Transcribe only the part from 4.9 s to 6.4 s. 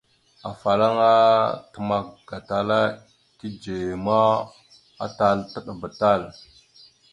atal taɗəba tal.